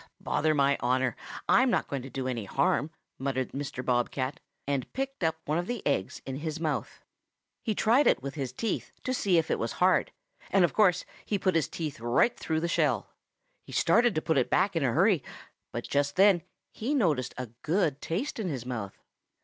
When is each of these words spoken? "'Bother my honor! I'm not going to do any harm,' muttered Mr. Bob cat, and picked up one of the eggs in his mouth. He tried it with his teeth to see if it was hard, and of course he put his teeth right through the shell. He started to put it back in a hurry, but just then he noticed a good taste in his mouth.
"'Bother 0.19 0.55
my 0.55 0.77
honor! 0.79 1.15
I'm 1.47 1.69
not 1.69 1.87
going 1.87 2.01
to 2.01 2.09
do 2.09 2.27
any 2.27 2.45
harm,' 2.45 2.89
muttered 3.19 3.51
Mr. 3.51 3.85
Bob 3.85 4.09
cat, 4.09 4.39
and 4.67 4.91
picked 4.93 5.23
up 5.23 5.35
one 5.45 5.59
of 5.59 5.67
the 5.67 5.85
eggs 5.85 6.23
in 6.25 6.37
his 6.37 6.59
mouth. 6.59 7.03
He 7.63 7.75
tried 7.75 8.07
it 8.07 8.19
with 8.23 8.33
his 8.33 8.51
teeth 8.51 8.89
to 9.03 9.13
see 9.13 9.37
if 9.37 9.51
it 9.51 9.59
was 9.59 9.73
hard, 9.73 10.11
and 10.49 10.65
of 10.65 10.73
course 10.73 11.05
he 11.23 11.37
put 11.37 11.53
his 11.53 11.69
teeth 11.69 11.99
right 11.99 12.35
through 12.35 12.61
the 12.61 12.67
shell. 12.67 13.11
He 13.67 13.73
started 13.73 14.15
to 14.15 14.23
put 14.23 14.39
it 14.39 14.49
back 14.49 14.75
in 14.75 14.83
a 14.83 14.91
hurry, 14.91 15.23
but 15.71 15.87
just 15.87 16.15
then 16.15 16.41
he 16.73 16.95
noticed 16.95 17.35
a 17.37 17.49
good 17.61 18.01
taste 18.01 18.39
in 18.39 18.49
his 18.49 18.65
mouth. 18.65 18.97